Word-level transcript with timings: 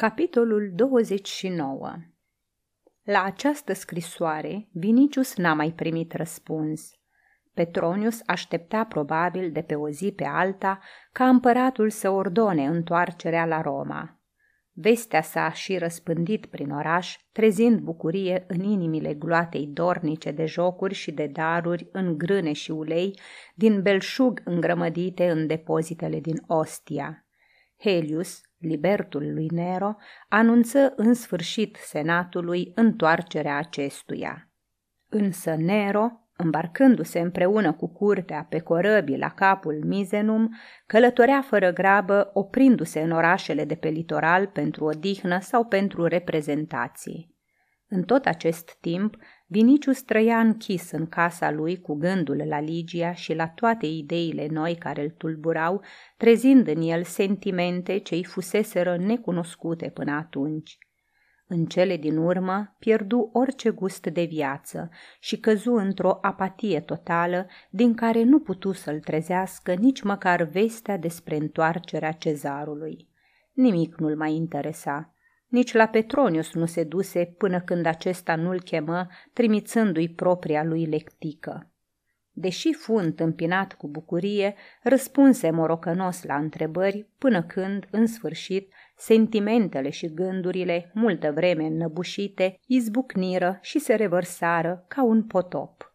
Capitolul 0.00 0.72
29 0.74 1.96
La 3.02 3.22
această 3.22 3.72
scrisoare, 3.72 4.68
Vinicius 4.72 5.36
n-a 5.36 5.54
mai 5.54 5.72
primit 5.72 6.12
răspuns. 6.12 6.90
Petronius 7.54 8.20
aștepta 8.26 8.84
probabil 8.84 9.50
de 9.52 9.62
pe 9.62 9.74
o 9.74 9.88
zi 9.90 10.12
pe 10.16 10.24
alta 10.24 10.80
ca 11.12 11.28
împăratul 11.28 11.90
să 11.90 12.10
ordone 12.10 12.66
întoarcerea 12.66 13.46
la 13.46 13.60
Roma. 13.60 14.20
Vestea 14.72 15.22
s-a 15.22 15.52
și 15.52 15.78
răspândit 15.78 16.46
prin 16.46 16.70
oraș, 16.70 17.16
trezind 17.32 17.80
bucurie 17.80 18.44
în 18.48 18.60
inimile 18.60 19.14
gloatei 19.14 19.66
dornice 19.66 20.30
de 20.30 20.44
jocuri 20.44 20.94
și 20.94 21.12
de 21.12 21.26
daruri 21.26 21.88
în 21.92 22.18
grâne 22.18 22.52
și 22.52 22.70
ulei 22.70 23.18
din 23.54 23.82
belșug 23.82 24.40
îngrămădite 24.44 25.30
în 25.30 25.46
depozitele 25.46 26.20
din 26.20 26.42
Ostia. 26.46 27.26
Helius, 27.78 28.40
libertul 28.58 29.32
lui 29.32 29.46
Nero, 29.46 29.96
anunță 30.28 30.92
în 30.96 31.14
sfârșit 31.14 31.76
senatului 31.76 32.72
întoarcerea 32.74 33.56
acestuia. 33.56 34.50
Însă 35.08 35.54
Nero, 35.54 36.10
îmbarcându-se 36.36 37.20
împreună 37.20 37.72
cu 37.72 37.88
curtea 37.88 38.46
pe 38.48 38.58
corăbii 38.58 39.18
la 39.18 39.28
capul 39.28 39.84
Mizenum, 39.84 40.56
călătorea 40.86 41.42
fără 41.42 41.72
grabă, 41.72 42.30
oprindu-se 42.32 43.00
în 43.00 43.10
orașele 43.10 43.64
de 43.64 43.74
pe 43.74 43.88
litoral 43.88 44.46
pentru 44.46 44.84
odihnă 44.84 45.40
sau 45.40 45.64
pentru 45.64 46.04
reprezentații. 46.04 47.37
În 47.88 48.02
tot 48.02 48.26
acest 48.26 48.76
timp, 48.80 49.16
Vinicius 49.46 50.02
trăia 50.02 50.38
închis 50.38 50.90
în 50.90 51.06
casa 51.06 51.50
lui 51.50 51.80
cu 51.80 51.94
gândul 51.94 52.42
la 52.46 52.60
Ligia 52.60 53.12
și 53.12 53.34
la 53.34 53.48
toate 53.48 53.86
ideile 53.86 54.46
noi 54.50 54.76
care 54.76 55.02
îl 55.02 55.10
tulburau, 55.10 55.82
trezind 56.16 56.66
în 56.66 56.82
el 56.82 57.02
sentimente 57.02 57.98
ce 57.98 58.14
îi 58.14 58.24
fuseseră 58.24 58.96
necunoscute 58.96 59.90
până 59.90 60.12
atunci. 60.12 60.78
În 61.46 61.66
cele 61.66 61.96
din 61.96 62.16
urmă 62.16 62.76
pierdu 62.78 63.30
orice 63.32 63.70
gust 63.70 64.06
de 64.06 64.24
viață 64.24 64.90
și 65.20 65.40
căzu 65.40 65.72
într-o 65.72 66.18
apatie 66.20 66.80
totală 66.80 67.46
din 67.70 67.94
care 67.94 68.22
nu 68.22 68.38
putu 68.40 68.72
să-l 68.72 69.00
trezească 69.00 69.74
nici 69.74 70.02
măcar 70.02 70.42
vestea 70.42 70.96
despre 70.96 71.36
întoarcerea 71.36 72.12
cezarului. 72.12 73.08
Nimic 73.52 73.94
nu-l 73.96 74.16
mai 74.16 74.34
interesa 74.34 75.12
nici 75.48 75.72
la 75.72 75.86
Petronius 75.86 76.54
nu 76.54 76.66
se 76.66 76.84
duse 76.84 77.34
până 77.38 77.60
când 77.60 77.86
acesta 77.86 78.36
nu-l 78.36 78.60
chemă, 78.60 79.06
trimițându-i 79.32 80.08
propria 80.08 80.64
lui 80.64 80.86
lectică. 80.86 81.72
Deși 82.32 82.72
fu 82.72 82.92
întâmpinat 82.92 83.74
cu 83.74 83.88
bucurie, 83.88 84.54
răspunse 84.82 85.50
morocănos 85.50 86.22
la 86.22 86.36
întrebări 86.36 87.08
până 87.18 87.42
când, 87.42 87.86
în 87.90 88.06
sfârșit, 88.06 88.72
sentimentele 88.96 89.90
și 89.90 90.14
gândurile, 90.14 90.90
multă 90.94 91.32
vreme 91.32 91.64
înnăbușite, 91.64 92.58
izbucniră 92.66 93.58
și 93.62 93.78
se 93.78 93.94
revărsară 93.94 94.84
ca 94.88 95.04
un 95.04 95.22
potop. 95.22 95.92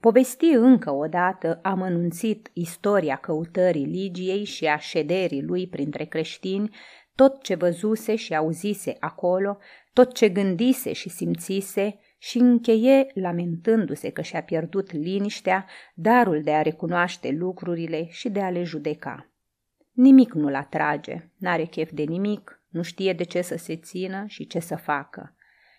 Povesti 0.00 0.46
încă 0.46 0.90
o 0.90 1.06
dată 1.06 1.58
amănunțit 1.62 2.50
istoria 2.52 3.16
căutării 3.16 3.84
Ligiei 3.84 4.44
și 4.44 4.66
a 4.66 4.76
șederii 4.76 5.42
lui 5.42 5.68
printre 5.68 6.04
creștini, 6.04 6.70
tot 7.14 7.42
ce 7.42 7.54
văzuse 7.54 8.16
și 8.16 8.34
auzise 8.34 8.96
acolo, 9.00 9.58
tot 9.92 10.14
ce 10.14 10.28
gândise 10.28 10.92
și 10.92 11.08
simțise 11.08 11.98
și 12.18 12.38
încheie 12.38 13.06
lamentându-se 13.14 14.10
că 14.10 14.22
și-a 14.22 14.42
pierdut 14.42 14.92
liniștea, 14.92 15.66
darul 15.94 16.42
de 16.42 16.52
a 16.52 16.62
recunoaște 16.62 17.30
lucrurile 17.30 18.06
și 18.08 18.30
de 18.30 18.40
a 18.40 18.50
le 18.50 18.62
judeca. 18.62 19.30
Nimic 19.92 20.32
nu-l 20.32 20.54
atrage, 20.54 21.30
n-are 21.36 21.64
chef 21.64 21.90
de 21.92 22.02
nimic, 22.02 22.62
nu 22.68 22.82
știe 22.82 23.12
de 23.12 23.24
ce 23.24 23.40
să 23.40 23.56
se 23.56 23.76
țină 23.76 24.24
și 24.26 24.46
ce 24.46 24.58
să 24.58 24.76
facă. 24.76 25.36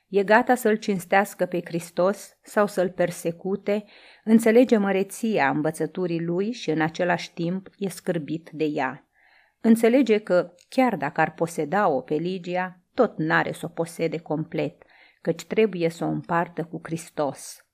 E 0.07 0.23
gata 0.23 0.55
să-l 0.55 0.75
cinstească 0.75 1.45
pe 1.45 1.61
Hristos 1.63 2.37
sau 2.41 2.67
să-l 2.67 2.89
persecute, 2.89 3.85
înțelege 4.23 4.77
măreția 4.77 5.49
învățăturii 5.49 6.21
lui 6.21 6.51
și 6.51 6.69
în 6.69 6.81
același 6.81 7.33
timp 7.33 7.69
e 7.77 7.89
scârbit 7.89 8.49
de 8.51 8.63
ea. 8.63 9.07
Înțelege 9.65 10.17
că, 10.17 10.53
chiar 10.69 10.95
dacă 10.95 11.21
ar 11.21 11.33
poseda-o 11.33 12.01
pe 12.01 12.15
Ligia, 12.15 12.79
tot 12.93 13.17
n-are 13.17 13.51
să 13.51 13.65
o 13.65 13.69
posede 13.69 14.17
complet, 14.17 14.83
căci 15.21 15.45
trebuie 15.45 15.89
să 15.89 16.03
o 16.05 16.07
împartă 16.07 16.63
cu 16.63 16.79
Hristos. 16.83 17.65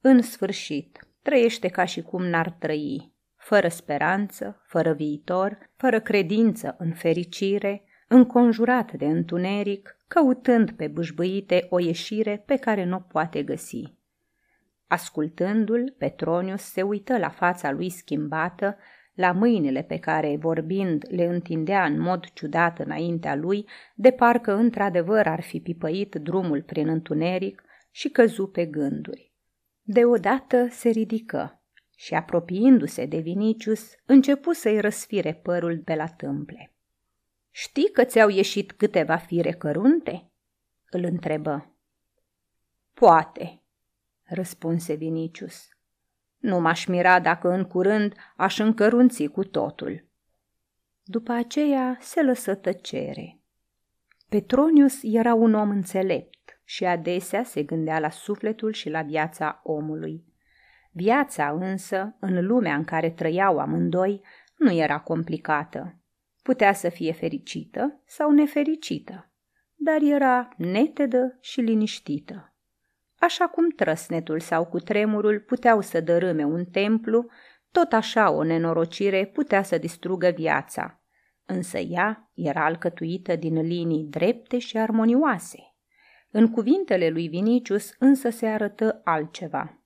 În 0.00 0.22
sfârșit, 0.22 1.08
trăiește 1.22 1.68
ca 1.68 1.84
și 1.84 2.02
cum 2.02 2.24
n-ar 2.24 2.50
trăi, 2.50 3.12
fără 3.36 3.68
speranță, 3.68 4.62
fără 4.66 4.92
viitor, 4.92 5.58
fără 5.76 6.00
credință 6.00 6.74
în 6.78 6.92
fericire, 6.92 7.84
înconjurat 8.08 8.92
de 8.92 9.06
întuneric, 9.06 9.96
căutând 10.08 10.70
pe 10.70 10.88
bâșbâite 10.88 11.66
o 11.70 11.78
ieșire 11.78 12.42
pe 12.46 12.56
care 12.56 12.84
nu 12.84 12.96
o 12.96 13.00
poate 13.00 13.42
găsi. 13.42 13.94
Ascultându-l, 14.86 15.94
Petronius 15.98 16.62
se 16.62 16.82
uită 16.82 17.18
la 17.18 17.28
fața 17.28 17.70
lui 17.70 17.90
schimbată, 17.90 18.76
la 19.16 19.32
mâinile 19.32 19.82
pe 19.82 19.98
care, 19.98 20.36
vorbind, 20.36 21.04
le 21.08 21.24
întindea 21.24 21.84
în 21.84 22.00
mod 22.00 22.24
ciudat 22.32 22.78
înaintea 22.78 23.34
lui, 23.34 23.68
de 23.94 24.10
parcă 24.10 24.52
într-adevăr 24.52 25.26
ar 25.26 25.40
fi 25.40 25.60
pipăit 25.60 26.14
drumul 26.14 26.62
prin 26.62 26.88
întuneric 26.88 27.62
și 27.90 28.08
căzu 28.08 28.46
pe 28.46 28.66
gânduri. 28.66 29.32
Deodată 29.82 30.66
se 30.70 30.88
ridică 30.88 31.62
și, 31.96 32.14
apropiindu-se 32.14 33.06
de 33.06 33.18
Vinicius, 33.18 33.94
începu 34.06 34.52
să-i 34.52 34.80
răsfire 34.80 35.34
părul 35.34 35.78
pe 35.78 35.94
la 35.94 36.06
tâmple. 36.06 36.74
Știi 37.50 37.90
că 37.90 38.04
ți-au 38.04 38.28
ieșit 38.28 38.72
câteva 38.72 39.16
fire 39.16 39.52
cărunte?" 39.52 40.30
îl 40.90 41.04
întrebă. 41.04 41.76
Poate," 42.94 43.62
răspunse 44.22 44.94
Vinicius. 44.94 45.75
Nu 46.46 46.60
m-aș 46.60 46.86
mira 46.86 47.20
dacă 47.20 47.48
în 47.48 47.64
curând 47.64 48.14
aș 48.36 48.58
încărunți 48.58 49.24
cu 49.24 49.44
totul. 49.44 50.04
După 51.02 51.32
aceea 51.32 51.96
se 52.00 52.22
lăsă 52.22 52.54
tăcere. 52.54 53.40
Petronius 54.28 54.98
era 55.02 55.34
un 55.34 55.54
om 55.54 55.70
înțelept 55.70 56.60
și 56.64 56.84
adesea 56.84 57.42
se 57.42 57.62
gândea 57.62 57.98
la 57.98 58.10
sufletul 58.10 58.72
și 58.72 58.88
la 58.88 59.02
viața 59.02 59.60
omului. 59.62 60.24
Viața 60.90 61.56
însă, 61.60 62.16
în 62.20 62.46
lumea 62.46 62.74
în 62.74 62.84
care 62.84 63.10
trăiau 63.10 63.58
amândoi, 63.58 64.20
nu 64.56 64.72
era 64.72 65.00
complicată. 65.00 66.00
Putea 66.42 66.72
să 66.72 66.88
fie 66.88 67.12
fericită 67.12 68.00
sau 68.04 68.30
nefericită, 68.30 69.30
dar 69.74 70.02
era 70.02 70.48
netedă 70.56 71.38
și 71.40 71.60
liniștită. 71.60 72.55
Așa 73.18 73.46
cum 73.46 73.70
trăsnetul 73.70 74.40
sau 74.40 74.66
cu 74.66 74.78
tremurul 74.78 75.40
puteau 75.40 75.80
să 75.80 76.00
dărâme 76.00 76.44
un 76.44 76.64
templu, 76.64 77.26
tot 77.70 77.92
așa 77.92 78.30
o 78.30 78.42
nenorocire 78.42 79.26
putea 79.26 79.62
să 79.62 79.78
distrugă 79.78 80.28
viața, 80.28 81.00
însă 81.46 81.78
ea 81.78 82.30
era 82.34 82.64
alcătuită 82.64 83.36
din 83.36 83.60
linii 83.60 84.04
drepte 84.04 84.58
și 84.58 84.78
armonioase. 84.78 85.58
În 86.30 86.50
cuvintele 86.50 87.08
lui 87.08 87.28
Vinicius 87.28 87.94
însă 87.98 88.28
se 88.28 88.46
arătă 88.46 89.00
altceva. 89.04 89.82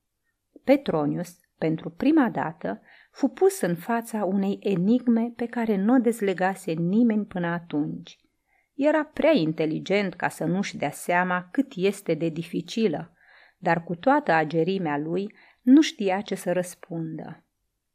Petronius, 0.65 1.39
pentru 1.59 1.91
prima 1.91 2.29
dată, 2.29 2.81
fu 3.11 3.29
pus 3.29 3.61
în 3.61 3.75
fața 3.75 4.25
unei 4.25 4.59
enigme 4.61 5.33
pe 5.37 5.47
care 5.47 5.77
nu 5.77 5.95
o 5.95 5.99
dezlegase 5.99 6.73
nimeni 6.73 7.25
până 7.25 7.47
atunci. 7.47 8.19
Era 8.75 9.05
prea 9.05 9.33
inteligent 9.33 10.15
ca 10.15 10.29
să 10.29 10.45
nu-și 10.45 10.77
dea 10.77 10.91
seama 10.91 11.49
cât 11.51 11.73
este 11.75 12.15
de 12.15 12.29
dificilă 12.29 13.15
dar 13.63 13.85
cu 13.85 13.95
toată 13.95 14.33
agerimea 14.33 14.99
lui 14.99 15.35
nu 15.61 15.81
știa 15.83 16.21
ce 16.21 16.35
să 16.35 16.53
răspundă. 16.53 17.45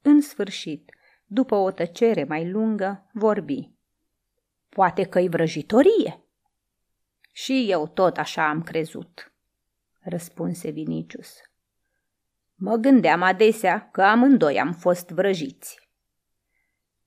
În 0.02 0.22
sfârșit, 0.22 0.92
după 1.26 1.56
o 1.56 1.72
tăcere 1.72 2.24
mai 2.24 2.50
lungă, 2.50 3.10
vorbi. 3.14 3.72
Poate 4.70 5.04
că-i 5.04 5.30
vrăjitorie? 5.30 6.20
Și 7.32 7.66
eu 7.70 7.88
tot 7.88 8.18
așa 8.18 8.50
am 8.50 8.62
crezut, 8.62 9.34
răspunse 10.00 10.70
Vinicius. 10.70 11.38
Mă 12.56 12.76
gândeam 12.76 13.22
adesea 13.22 13.90
că 13.92 14.02
amândoi 14.02 14.60
am 14.60 14.74
fost 14.74 15.10
vrăjiți. 15.10 15.90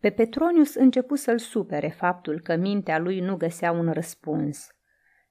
Pe 0.00 0.10
Petronius 0.10 0.74
începu 0.74 1.14
să-l 1.14 1.38
supere 1.38 1.88
faptul 1.88 2.40
că 2.40 2.56
mintea 2.56 2.98
lui 2.98 3.20
nu 3.20 3.36
găsea 3.36 3.72
un 3.72 3.92
răspuns– 3.92 4.66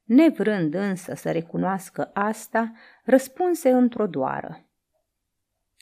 Nevrând 0.08 0.74
însă 0.74 1.14
să 1.14 1.32
recunoască 1.32 2.10
asta, 2.14 2.72
răspunse 3.04 3.70
într-o 3.70 4.06
doară. 4.06 4.64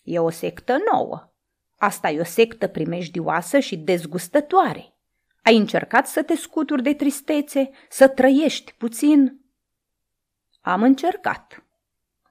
E 0.04 0.18
o 0.18 0.30
sectă 0.30 0.76
nouă. 0.92 1.32
Asta 1.76 2.10
e 2.10 2.20
o 2.20 2.24
sectă 2.24 2.66
primejdioasă 2.68 3.58
și 3.58 3.76
dezgustătoare. 3.76 4.94
Ai 5.42 5.56
încercat 5.56 6.06
să 6.06 6.22
te 6.22 6.34
scuturi 6.34 6.82
de 6.82 6.94
tristețe, 6.94 7.70
să 7.88 8.08
trăiești 8.08 8.72
puțin? 8.72 9.40
Am 10.60 10.82
încercat, 10.82 11.64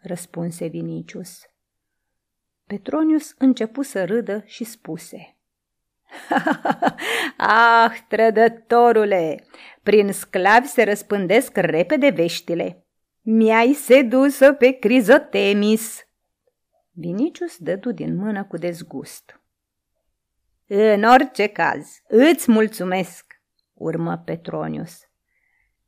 răspunse 0.01 0.67
Vinicius. 0.67 1.41
Petronius 2.65 3.35
începu 3.37 3.81
să 3.81 4.05
râdă 4.05 4.43
și 4.45 4.63
spuse. 4.63 5.34
ah, 7.37 7.91
trădătorule, 8.07 9.43
prin 9.83 10.11
sclavi 10.11 10.67
se 10.67 10.83
răspândesc 10.83 11.57
repede 11.57 12.09
veștile. 12.09 12.85
Mi-ai 13.21 13.73
sedus-o 13.73 14.53
pe 14.53 14.71
Crizotemis. 14.71 16.07
Vinicius 16.91 17.57
dădu 17.57 17.91
din 17.91 18.15
mână 18.15 18.43
cu 18.43 18.57
dezgust. 18.57 19.39
În 20.67 21.03
orice 21.03 21.47
caz, 21.47 22.01
îți 22.07 22.51
mulțumesc, 22.51 23.41
urmă 23.73 24.21
Petronius. 24.25 24.99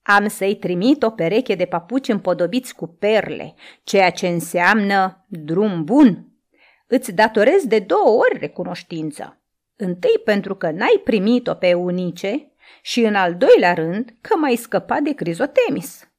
Am 0.02 0.28
să-i 0.28 0.56
trimit 0.56 1.04
o 1.04 1.10
pereche 1.10 1.56
de 1.56 1.66
papuci 1.66 2.08
împodobiți 2.08 2.76
cu 2.76 2.88
perle, 2.88 3.54
ceea 3.84 4.10
ce 4.10 4.28
înseamnă 4.28 5.26
drum 5.28 5.84
bun. 5.84 6.28
Îți 6.88 7.12
datorez 7.12 7.66
de 7.66 7.80
două 7.80 8.18
ori 8.18 8.40
recunoștință. 8.40 9.42
Întâi 9.80 10.22
pentru 10.24 10.56
că 10.56 10.72
n-ai 10.72 11.02
primit-o 11.04 11.54
pe 11.54 11.74
unice 11.74 12.52
și 12.82 13.02
în 13.02 13.16
al 13.16 13.36
doilea 13.36 13.74
rând 13.74 14.14
că 14.22 14.38
m-ai 14.38 14.56
scăpat 14.56 15.02
de 15.02 15.14
Crizotemis. 15.14 16.10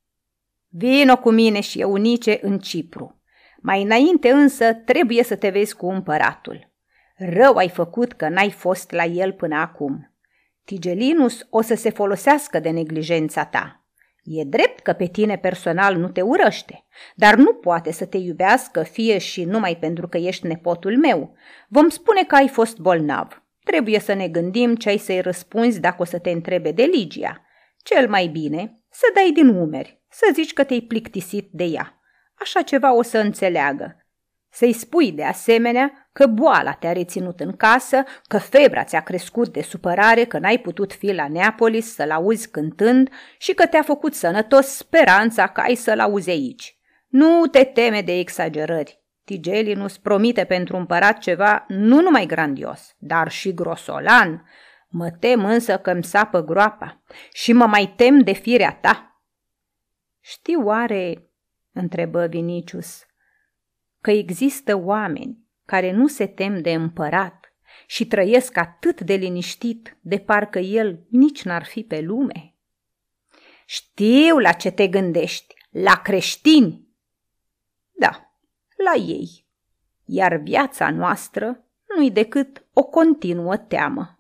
Vino 0.68 1.18
cu 1.18 1.30
mine 1.30 1.60
și 1.60 1.80
Eunice 1.80 2.38
în 2.42 2.58
Cipru. 2.58 3.22
Mai 3.60 3.82
înainte 3.82 4.30
însă 4.30 4.72
trebuie 4.72 5.22
să 5.22 5.36
te 5.36 5.48
vezi 5.48 5.76
cu 5.76 5.86
împăratul. 5.86 6.72
Rău 7.16 7.56
ai 7.56 7.68
făcut 7.68 8.12
că 8.12 8.28
n-ai 8.28 8.50
fost 8.50 8.90
la 8.90 9.04
el 9.04 9.32
până 9.32 9.56
acum. 9.56 10.14
Tigelinus 10.64 11.46
o 11.50 11.60
să 11.60 11.74
se 11.74 11.90
folosească 11.90 12.60
de 12.60 12.70
neglijența 12.70 13.44
ta. 13.44 13.82
E 14.22 14.44
drept 14.44 14.80
că 14.80 14.92
pe 14.92 15.06
tine 15.06 15.38
personal 15.38 15.96
nu 15.96 16.08
te 16.08 16.20
urăște, 16.20 16.84
dar 17.14 17.34
nu 17.34 17.52
poate 17.54 17.92
să 17.92 18.06
te 18.06 18.16
iubească 18.16 18.82
fie 18.82 19.18
și 19.18 19.44
numai 19.44 19.76
pentru 19.76 20.08
că 20.08 20.16
ești 20.16 20.46
nepotul 20.46 20.98
meu. 20.98 21.34
Vom 21.68 21.88
spune 21.88 22.24
că 22.24 22.34
ai 22.34 22.48
fost 22.48 22.78
bolnav. 22.78 23.42
Trebuie 23.70 24.00
să 24.00 24.12
ne 24.12 24.28
gândim 24.28 24.74
ce 24.74 24.88
ai 24.88 24.96
să-i 24.96 25.20
răspunzi 25.20 25.80
dacă 25.80 25.96
o 25.98 26.04
să 26.04 26.18
te 26.18 26.30
întrebe 26.30 26.72
de 26.72 26.82
Ligia. 26.82 27.44
Cel 27.82 28.08
mai 28.08 28.26
bine 28.26 28.80
să 28.90 29.04
dai 29.14 29.30
din 29.34 29.48
umeri, 29.48 30.02
să 30.10 30.30
zici 30.32 30.52
că 30.52 30.64
te-ai 30.64 30.80
plictisit 30.80 31.48
de 31.52 31.64
ea. 31.64 32.00
Așa 32.34 32.62
ceva 32.62 32.94
o 32.94 33.02
să 33.02 33.18
înțeleagă. 33.18 34.06
Să-i 34.50 34.72
spui 34.72 35.12
de 35.12 35.24
asemenea 35.24 36.08
că 36.12 36.26
boala 36.26 36.72
te-a 36.72 36.92
reținut 36.92 37.40
în 37.40 37.56
casă, 37.56 38.02
că 38.26 38.38
febra 38.38 38.84
ți-a 38.84 39.00
crescut 39.00 39.48
de 39.48 39.62
supărare, 39.62 40.24
că 40.24 40.38
n-ai 40.38 40.58
putut 40.58 40.92
fi 40.92 41.12
la 41.12 41.28
Neapolis 41.28 41.94
să-l 41.94 42.10
auzi 42.10 42.50
cântând 42.50 43.10
și 43.38 43.54
că 43.54 43.66
te-a 43.66 43.82
făcut 43.82 44.14
sănătos 44.14 44.66
speranța 44.66 45.48
că 45.48 45.60
ai 45.60 45.74
să-l 45.74 46.00
auzi 46.00 46.30
aici. 46.30 46.78
Nu 47.08 47.46
te 47.46 47.64
teme 47.64 48.00
de 48.00 48.18
exagerări. 48.18 48.97
Tigelinus 49.28 49.98
promite 49.98 50.44
pentru 50.44 50.76
împărat 50.76 51.18
ceva 51.18 51.64
nu 51.68 52.00
numai 52.00 52.26
grandios, 52.26 52.94
dar 52.98 53.30
și 53.30 53.54
grosolan. 53.54 54.48
Mă 54.88 55.10
tem 55.10 55.44
însă 55.44 55.78
că 55.78 55.90
îmi 55.90 56.04
sapă 56.04 56.40
groapa 56.40 57.02
și 57.32 57.52
mă 57.52 57.66
mai 57.66 57.92
tem 57.96 58.20
de 58.20 58.32
firea 58.32 58.72
ta. 58.72 59.22
Știi 60.20 60.56
oare, 60.56 61.30
întrebă 61.72 62.26
Vinicius, 62.26 63.06
că 64.00 64.10
există 64.10 64.76
oameni 64.76 65.38
care 65.64 65.92
nu 65.92 66.06
se 66.06 66.26
tem 66.26 66.60
de 66.60 66.72
împărat 66.72 67.54
și 67.86 68.06
trăiesc 68.06 68.56
atât 68.56 69.00
de 69.00 69.14
liniștit 69.14 69.96
de 70.00 70.18
parcă 70.18 70.58
el 70.58 71.06
nici 71.10 71.42
n-ar 71.42 71.64
fi 71.64 71.82
pe 71.82 72.00
lume? 72.00 72.54
Știu 73.66 74.38
la 74.38 74.52
ce 74.52 74.70
te 74.70 74.86
gândești, 74.86 75.54
la 75.70 76.02
creștini. 76.02 76.87
Da, 78.84 78.90
la 78.90 79.04
ei. 79.04 79.46
Iar 80.04 80.36
viața 80.36 80.90
noastră 80.90 81.64
nu-i 81.96 82.10
decât 82.10 82.64
o 82.72 82.84
continuă 82.84 83.56
teamă. 83.56 84.18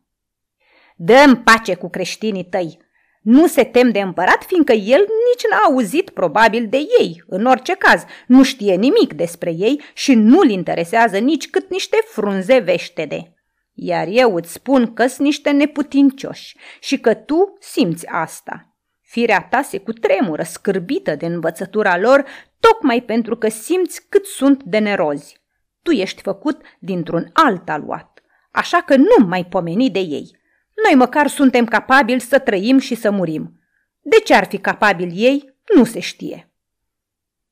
Dăm 0.96 1.42
pace 1.42 1.74
cu 1.74 1.88
creștinii 1.88 2.44
tăi, 2.44 2.78
nu 3.22 3.46
se 3.46 3.64
tem 3.64 3.90
de 3.90 4.00
împărat, 4.00 4.44
fiindcă 4.44 4.72
el 4.72 5.00
nici 5.00 5.46
n-a 5.50 5.56
auzit 5.66 6.10
probabil 6.10 6.66
de 6.68 6.76
ei. 6.76 7.24
În 7.26 7.44
orice 7.44 7.74
caz, 7.74 8.04
nu 8.26 8.42
știe 8.42 8.74
nimic 8.74 9.12
despre 9.12 9.50
ei 9.50 9.82
și 9.94 10.14
nu-l 10.14 10.50
interesează 10.50 11.18
nici 11.18 11.50
cât 11.50 11.70
niște 11.70 11.96
frunze 12.04 12.58
veștede. 12.58 13.34
Iar 13.72 14.06
eu 14.10 14.34
îți 14.34 14.52
spun 14.52 14.94
că 14.94 15.06
sunt 15.06 15.26
niște 15.26 15.50
neputincioși 15.50 16.56
și 16.80 16.98
că 16.98 17.14
tu 17.14 17.56
simți 17.60 18.06
asta. 18.06 18.76
Firea 19.00 19.46
ta 19.50 19.62
se 19.62 19.78
cutremură, 19.78 20.42
scârbită 20.42 21.14
de 21.14 21.26
învățătura 21.26 21.98
lor, 21.98 22.24
tocmai 22.68 23.02
pentru 23.02 23.36
că 23.36 23.48
simți 23.48 24.06
cât 24.08 24.26
sunt 24.26 24.62
de 24.62 24.78
nerozi. 24.78 25.40
Tu 25.82 25.90
ești 25.90 26.22
făcut 26.22 26.62
dintr-un 26.78 27.30
alt 27.32 27.68
aluat, 27.68 28.22
așa 28.50 28.82
că 28.82 28.96
nu 28.96 29.26
mai 29.26 29.46
pomeni 29.46 29.90
de 29.90 29.98
ei. 29.98 30.38
Noi 30.84 30.94
măcar 30.94 31.26
suntem 31.26 31.64
capabili 31.64 32.20
să 32.20 32.38
trăim 32.38 32.78
și 32.78 32.94
să 32.94 33.10
murim. 33.10 33.60
De 34.00 34.16
ce 34.24 34.34
ar 34.34 34.44
fi 34.44 34.58
capabili 34.58 35.24
ei, 35.24 35.56
nu 35.74 35.84
se 35.84 36.00
știe. 36.00 36.52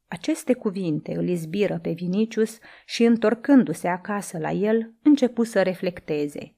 Aceste 0.08 0.54
cuvinte 0.54 1.14
îl 1.16 1.28
izbiră 1.28 1.78
pe 1.82 1.90
Vinicius 1.90 2.58
și, 2.86 3.04
întorcându-se 3.04 3.88
acasă 3.88 4.38
la 4.38 4.50
el, 4.50 4.94
începu 5.02 5.44
să 5.44 5.62
reflecteze. 5.62 6.54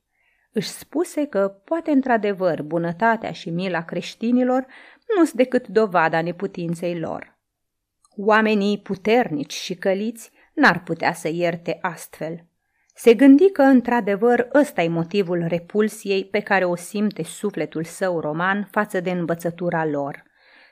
Își 0.52 0.68
spuse 0.68 1.26
că, 1.26 1.48
poate 1.64 1.90
într-adevăr, 1.90 2.62
bunătatea 2.62 3.32
și 3.32 3.50
mila 3.50 3.84
creștinilor 3.84 4.66
nu 5.16 5.24
sunt 5.24 5.36
decât 5.36 5.68
dovada 5.68 6.22
neputinței 6.22 6.98
lor. 6.98 7.37
Oamenii 8.20 8.78
puternici 8.78 9.52
și 9.52 9.74
căliți 9.74 10.30
n-ar 10.54 10.82
putea 10.82 11.12
să 11.12 11.28
ierte 11.28 11.78
astfel. 11.80 12.46
Se 12.94 13.14
gândi 13.14 13.50
că, 13.50 13.62
într-adevăr, 13.62 14.48
ăsta 14.54 14.82
e 14.82 14.88
motivul 14.88 15.44
repulsiei 15.48 16.24
pe 16.24 16.40
care 16.40 16.64
o 16.64 16.74
simte 16.74 17.22
sufletul 17.22 17.84
său 17.84 18.20
roman 18.20 18.68
față 18.70 19.00
de 19.00 19.10
învățătura 19.10 19.86
lor. 19.86 20.22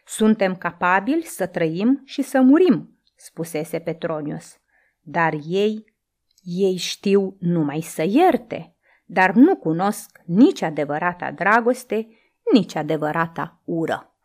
Suntem 0.04 0.56
capabili 0.56 1.22
să 1.22 1.46
trăim 1.46 2.02
și 2.04 2.22
să 2.22 2.40
murim, 2.40 3.00
spusese 3.16 3.78
Petronius. 3.78 4.56
Dar 5.00 5.34
ei, 5.48 5.94
ei 6.42 6.76
știu 6.76 7.36
numai 7.40 7.80
să 7.80 8.02
ierte, 8.08 8.76
dar 9.04 9.32
nu 9.32 9.56
cunosc 9.56 10.20
nici 10.24 10.62
adevărata 10.62 11.30
dragoste, 11.30 12.08
nici 12.52 12.74
adevărata 12.74 13.60
ură. 13.64 14.15